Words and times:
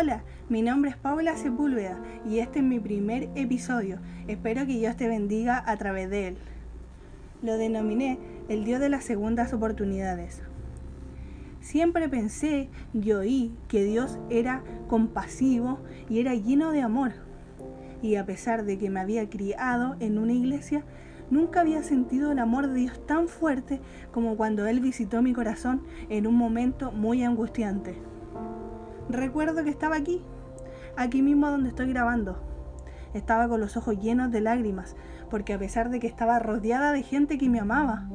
Hola, 0.00 0.22
mi 0.48 0.62
nombre 0.62 0.92
es 0.92 0.96
Paula 0.96 1.36
Sepúlveda 1.36 2.00
y 2.24 2.38
este 2.38 2.60
es 2.60 2.64
mi 2.64 2.78
primer 2.78 3.30
episodio. 3.34 3.98
Espero 4.28 4.64
que 4.64 4.78
Dios 4.78 4.96
te 4.96 5.08
bendiga 5.08 5.60
a 5.66 5.76
través 5.76 6.08
de 6.08 6.28
él. 6.28 6.36
Lo 7.42 7.56
denominé 7.56 8.20
el 8.48 8.64
Dios 8.64 8.78
de 8.78 8.90
las 8.90 9.02
segundas 9.02 9.52
oportunidades. 9.52 10.40
Siempre 11.60 12.08
pensé 12.08 12.68
y 12.94 13.10
oí 13.10 13.56
que 13.66 13.82
Dios 13.82 14.20
era 14.30 14.62
compasivo 14.86 15.80
y 16.08 16.20
era 16.20 16.32
lleno 16.36 16.70
de 16.70 16.82
amor. 16.82 17.14
Y 18.00 18.14
a 18.14 18.24
pesar 18.24 18.64
de 18.64 18.78
que 18.78 18.90
me 18.90 19.00
había 19.00 19.28
criado 19.28 19.96
en 19.98 20.20
una 20.20 20.32
iglesia, 20.32 20.84
nunca 21.28 21.62
había 21.62 21.82
sentido 21.82 22.30
el 22.30 22.38
amor 22.38 22.68
de 22.68 22.74
Dios 22.74 23.04
tan 23.04 23.26
fuerte 23.26 23.80
como 24.12 24.36
cuando 24.36 24.64
Él 24.68 24.78
visitó 24.78 25.22
mi 25.22 25.32
corazón 25.32 25.82
en 26.08 26.28
un 26.28 26.36
momento 26.36 26.92
muy 26.92 27.24
angustiante. 27.24 27.96
Recuerdo 29.08 29.64
que 29.64 29.70
estaba 29.70 29.96
aquí, 29.96 30.20
aquí 30.96 31.22
mismo 31.22 31.50
donde 31.50 31.70
estoy 31.70 31.88
grabando. 31.88 32.42
Estaba 33.14 33.48
con 33.48 33.58
los 33.58 33.76
ojos 33.78 33.98
llenos 33.98 34.30
de 34.30 34.42
lágrimas, 34.42 34.96
porque 35.30 35.54
a 35.54 35.58
pesar 35.58 35.88
de 35.88 35.98
que 35.98 36.06
estaba 36.06 36.38
rodeada 36.38 36.92
de 36.92 37.02
gente 37.02 37.38
que 37.38 37.48
me 37.48 37.58
amaba, 37.58 38.06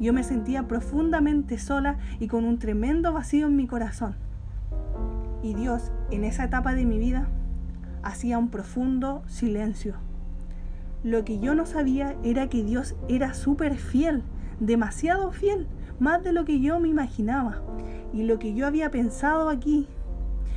yo 0.00 0.14
me 0.14 0.22
sentía 0.22 0.66
profundamente 0.66 1.58
sola 1.58 1.98
y 2.20 2.28
con 2.28 2.44
un 2.44 2.58
tremendo 2.58 3.12
vacío 3.12 3.46
en 3.46 3.56
mi 3.56 3.66
corazón. 3.66 4.16
Y 5.42 5.54
Dios, 5.54 5.92
en 6.10 6.24
esa 6.24 6.44
etapa 6.44 6.74
de 6.74 6.86
mi 6.86 6.98
vida, 6.98 7.28
hacía 8.02 8.38
un 8.38 8.48
profundo 8.48 9.22
silencio. 9.26 9.94
Lo 11.02 11.22
que 11.26 11.38
yo 11.38 11.54
no 11.54 11.66
sabía 11.66 12.16
era 12.24 12.48
que 12.48 12.64
Dios 12.64 12.96
era 13.08 13.34
súper 13.34 13.76
fiel, 13.76 14.22
demasiado 14.58 15.32
fiel, 15.32 15.66
más 16.00 16.24
de 16.24 16.32
lo 16.32 16.46
que 16.46 16.60
yo 16.60 16.80
me 16.80 16.88
imaginaba. 16.88 17.60
Y 18.14 18.22
lo 18.22 18.38
que 18.38 18.54
yo 18.54 18.66
había 18.66 18.90
pensado 18.90 19.50
aquí, 19.50 19.86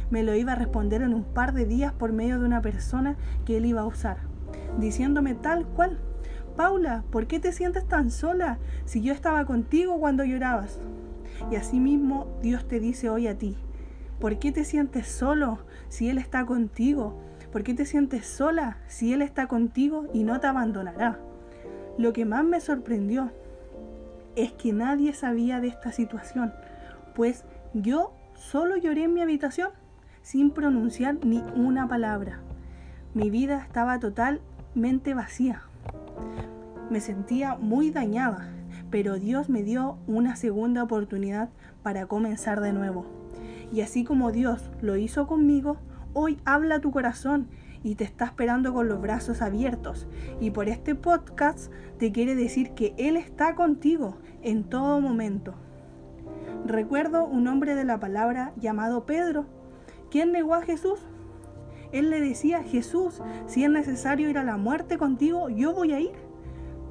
me 0.10 0.24
lo 0.24 0.36
iba 0.36 0.54
a 0.54 0.56
responder 0.56 1.02
en 1.02 1.14
un 1.14 1.24
par 1.24 1.54
de 1.54 1.66
días 1.66 1.94
por 1.94 2.14
medio 2.14 2.40
de 2.40 2.46
una 2.46 2.62
persona 2.62 3.16
que 3.46 3.58
él 3.58 3.66
iba 3.66 3.82
a 3.82 3.88
usar, 3.88 4.18
diciéndome 4.80 5.34
tal 5.34 5.66
cual, 5.66 6.00
Paula, 6.56 7.04
¿por 7.12 7.28
qué 7.28 7.40
te 7.40 7.52
sientes 7.52 7.86
tan 7.88 8.10
sola 8.10 8.58
si 8.86 9.02
yo 9.02 9.14
estaba 9.14 9.46
contigo 9.46 10.00
cuando 10.00 10.24
llorabas? 10.24 10.80
Y 11.52 11.56
asimismo 11.56 12.28
Dios 12.42 12.68
te 12.68 12.80
dice 12.80 13.10
hoy 13.10 13.28
a 13.28 13.38
ti, 13.38 13.56
¿por 14.20 14.40
qué 14.40 14.52
te 14.52 14.64
sientes 14.64 15.08
solo 15.08 15.60
si 15.88 16.10
Él 16.10 16.18
está 16.18 16.46
contigo? 16.48 17.16
¿Por 17.52 17.64
qué 17.64 17.76
te 17.76 17.86
sientes 17.86 18.26
sola 18.26 18.78
si 18.88 19.14
Él 19.14 19.22
está 19.22 19.48
contigo 19.48 20.08
y 20.14 20.24
no 20.24 20.40
te 20.40 20.48
abandonará? 20.48 21.20
Lo 21.98 22.12
que 22.12 22.26
más 22.26 22.44
me 22.44 22.60
sorprendió 22.60 23.32
es 24.36 24.52
que 24.52 24.74
nadie 24.74 25.14
sabía 25.14 25.60
de 25.60 25.68
esta 25.68 25.92
situación, 25.92 26.54
pues 27.16 27.44
yo 27.74 28.14
solo 28.38 28.78
lloré 28.78 29.04
en 29.04 29.14
mi 29.14 29.22
habitación 29.22 29.70
sin 30.22 30.52
pronunciar 30.52 31.26
ni 31.26 31.44
una 31.56 31.88
palabra. 31.88 32.40
Mi 33.14 33.30
vida 33.30 33.62
estaba 33.62 34.00
totalmente 34.00 35.14
vacía. 35.14 35.64
Me 36.90 37.02
sentía 37.02 37.56
muy 37.56 37.92
dañada, 37.92 38.50
pero 38.90 39.16
Dios 39.16 39.50
me 39.50 39.64
dio 39.64 39.98
una 40.08 40.36
segunda 40.36 40.84
oportunidad 40.84 41.50
para 41.84 42.06
comenzar 42.06 42.62
de 42.62 42.74
nuevo. 42.74 43.06
Y 43.74 43.82
así 43.82 44.04
como 44.04 44.32
Dios 44.32 44.70
lo 44.82 44.96
hizo 44.96 45.28
conmigo, 45.28 45.78
hoy 46.14 46.40
habla 46.46 46.80
tu 46.80 46.92
corazón 46.92 47.48
y 47.84 47.96
te 47.96 48.04
está 48.04 48.26
esperando 48.26 48.74
con 48.74 48.88
los 48.88 49.02
brazos 49.02 49.42
abiertos. 49.42 50.08
Y 50.40 50.52
por 50.52 50.70
este 50.70 50.96
podcast 50.96 51.72
te 51.98 52.12
quiere 52.12 52.36
decir 52.36 52.72
que 52.72 52.94
Él 52.98 53.18
está 53.18 53.56
contigo 53.56 54.18
en 54.42 54.64
todo 54.64 55.02
momento. 55.02 55.56
Recuerdo 56.68 57.26
un 57.26 57.48
hombre 57.48 57.76
de 57.76 57.86
la 57.86 57.98
palabra 57.98 58.52
llamado 58.58 59.06
Pedro, 59.06 59.46
quien 60.12 60.34
negó 60.34 60.54
a 60.54 60.62
Jesús. 60.62 61.00
Él 61.94 62.10
le 62.10 62.20
decía, 62.20 62.62
Jesús, 62.62 63.22
si 63.46 63.64
es 63.64 63.70
necesario 63.70 64.30
ir 64.30 64.38
a 64.38 64.44
la 64.44 64.58
muerte 64.58 64.98
contigo, 64.98 65.48
yo 65.48 65.74
voy 65.74 65.94
a 65.94 66.02
ir. 66.02 66.12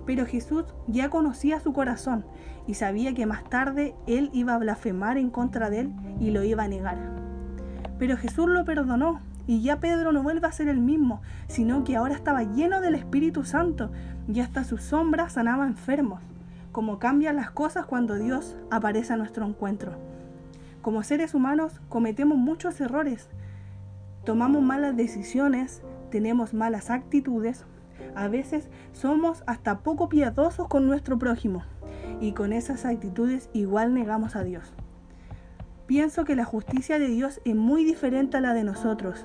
Pero 0.07 0.25
Jesús 0.25 0.65
ya 0.87 1.11
conocía 1.11 1.61
su 1.61 1.75
corazón 1.75 2.25
y 2.67 2.73
sabía 2.73 3.13
que 3.13 3.27
más 3.27 3.45
tarde 3.51 3.95
él 4.07 4.31
iba 4.33 4.55
a 4.55 4.59
blasfemar 4.59 5.19
en 5.19 5.29
contra 5.29 5.69
de 5.69 5.81
él 5.81 5.93
y 6.21 6.31
lo 6.31 6.43
iba 6.43 6.63
a 6.63 6.69
negar. 6.69 6.97
Pero 7.99 8.17
Jesús 8.17 8.49
lo 8.49 8.65
perdonó 8.65 9.21
y 9.47 9.61
ya 9.61 9.79
Pedro 9.79 10.11
no 10.11 10.23
vuelve 10.23 10.47
a 10.47 10.53
ser 10.53 10.69
el 10.69 10.81
mismo, 10.81 11.21
sino 11.49 11.85
que 11.85 11.97
ahora 11.97 12.15
estaba 12.15 12.45
lleno 12.45 12.81
del 12.81 12.95
Espíritu 12.95 13.45
Santo 13.45 13.91
y 14.27 14.41
hasta 14.41 14.65
su 14.65 14.79
sombra 14.79 15.29
sanaba 15.29 15.67
enfermos, 15.67 16.23
como 16.77 16.99
cambian 16.99 17.37
las 17.37 17.51
cosas 17.51 17.87
cuando 17.87 18.17
Dios 18.17 18.55
aparece 18.71 19.15
a 19.15 19.17
nuestro 19.17 19.47
encuentro. 19.47 19.93
Como 20.83 21.03
seres 21.03 21.33
humanos 21.33 21.81
cometemos 21.89 22.37
muchos 22.37 22.79
errores, 22.83 23.31
tomamos 24.27 24.61
malas 24.61 24.95
decisiones, 24.95 25.81
tenemos 26.11 26.53
malas 26.53 26.91
actitudes, 26.91 27.65
a 28.15 28.29
veces 28.29 28.69
somos 28.93 29.43
hasta 29.47 29.79
poco 29.79 30.11
piadosos 30.11 30.69
con 30.69 30.87
nuestro 30.87 31.19
prójimo 31.19 31.63
y 32.21 32.33
con 32.33 32.53
esas 32.53 32.85
actitudes 32.85 33.49
igual 33.55 33.95
negamos 33.95 34.37
a 34.37 34.45
Dios. 34.45 34.75
Pienso 35.87 36.27
que 36.27 36.37
la 36.37 36.45
justicia 36.45 36.99
de 36.99 37.09
Dios 37.09 37.41
es 37.47 37.57
muy 37.57 37.85
diferente 37.85 38.37
a 38.37 38.43
la 38.43 38.53
de 38.53 38.65
nosotros. 38.65 39.25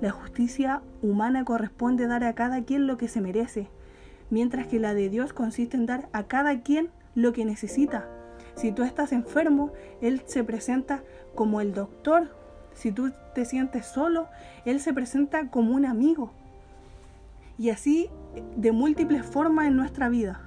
La 0.00 0.12
justicia 0.12 0.82
humana 1.02 1.44
corresponde 1.44 2.06
dar 2.06 2.22
a 2.22 2.34
cada 2.34 2.62
quien 2.62 2.86
lo 2.86 2.96
que 2.96 3.08
se 3.08 3.20
merece, 3.20 3.70
mientras 4.32 4.66
que 4.66 4.80
la 4.80 4.94
de 4.94 5.10
Dios 5.10 5.34
consiste 5.34 5.76
en 5.76 5.84
dar 5.84 6.08
a 6.12 6.22
cada 6.22 6.62
quien 6.62 6.88
lo 7.14 7.34
que 7.34 7.44
necesita. 7.44 8.08
Si 8.54 8.72
tú 8.72 8.82
estás 8.82 9.12
enfermo, 9.12 9.72
Él 10.00 10.22
se 10.24 10.42
presenta 10.42 11.02
como 11.34 11.60
el 11.60 11.74
doctor. 11.74 12.34
Si 12.72 12.92
tú 12.92 13.12
te 13.34 13.44
sientes 13.44 13.84
solo, 13.84 14.28
Él 14.64 14.80
se 14.80 14.94
presenta 14.94 15.50
como 15.50 15.74
un 15.74 15.84
amigo. 15.84 16.32
Y 17.58 17.68
así 17.68 18.08
de 18.56 18.72
múltiples 18.72 19.26
formas 19.26 19.66
en 19.66 19.76
nuestra 19.76 20.08
vida. 20.08 20.40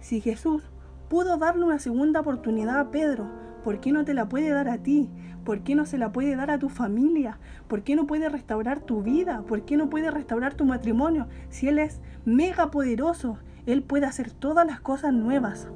Si 0.00 0.20
Jesús 0.20 0.64
pudo 1.08 1.38
darle 1.38 1.64
una 1.64 1.78
segunda 1.78 2.18
oportunidad 2.18 2.80
a 2.80 2.90
Pedro, 2.90 3.30
¿por 3.64 3.80
qué 3.80 3.90
no 3.90 4.04
te 4.04 4.12
la 4.12 4.28
puede 4.28 4.50
dar 4.50 4.68
a 4.68 4.78
ti? 4.78 5.08
¿Por 5.42 5.60
qué 5.60 5.74
no 5.74 5.86
se 5.86 5.98
la 5.98 6.12
puede 6.12 6.36
dar 6.36 6.50
a 6.50 6.58
tu 6.58 6.68
familia? 6.68 7.38
¿Por 7.66 7.82
qué 7.82 7.96
no 7.96 8.06
puede 8.06 8.28
restaurar 8.28 8.80
tu 8.80 9.02
vida? 9.02 9.42
¿Por 9.42 9.62
qué 9.62 9.76
no 9.76 9.88
puede 9.88 10.10
restaurar 10.10 10.54
tu 10.54 10.66
matrimonio? 10.66 11.26
Si 11.48 11.66
Él 11.68 11.78
es 11.78 12.00
mega 12.26 12.70
poderoso, 12.70 13.38
Él 13.66 13.82
puede 13.82 14.06
hacer 14.06 14.30
todas 14.30 14.66
las 14.66 14.80
cosas 14.80 15.14
nuevas. 15.14 15.68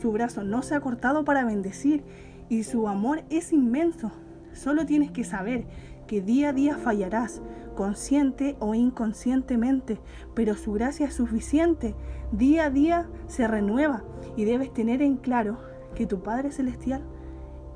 Su 0.00 0.10
brazo 0.10 0.42
no 0.42 0.62
se 0.62 0.74
ha 0.74 0.80
cortado 0.80 1.24
para 1.24 1.44
bendecir 1.44 2.02
y 2.48 2.64
su 2.64 2.88
amor 2.88 3.22
es 3.28 3.52
inmenso. 3.52 4.10
Solo 4.52 4.86
tienes 4.86 5.10
que 5.10 5.24
saber 5.24 5.66
que 6.06 6.22
día 6.22 6.50
a 6.50 6.52
día 6.52 6.76
fallarás, 6.78 7.42
consciente 7.76 8.56
o 8.58 8.74
inconscientemente, 8.74 10.00
pero 10.34 10.54
su 10.54 10.72
gracia 10.72 11.06
es 11.06 11.14
suficiente. 11.14 11.94
Día 12.32 12.66
a 12.66 12.70
día 12.70 13.06
se 13.26 13.46
renueva 13.46 14.02
y 14.36 14.44
debes 14.44 14.72
tener 14.72 15.02
en 15.02 15.16
claro 15.16 15.58
que 15.94 16.06
tu 16.06 16.22
Padre 16.22 16.50
Celestial 16.50 17.02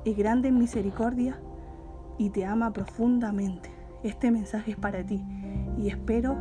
es 0.05 0.17
grande 0.17 0.49
en 0.49 0.57
misericordia 0.57 1.39
y 2.17 2.29
te 2.29 2.45
ama 2.45 2.71
profundamente. 2.73 3.69
Este 4.03 4.31
mensaje 4.31 4.71
es 4.71 4.77
para 4.77 5.05
ti 5.05 5.23
y 5.77 5.89
espero 5.89 6.37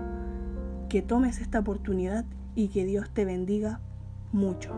que 0.88 1.02
tomes 1.02 1.40
esta 1.40 1.60
oportunidad 1.60 2.24
y 2.54 2.68
que 2.68 2.84
Dios 2.84 3.10
te 3.10 3.24
bendiga 3.24 3.80
mucho. 4.32 4.72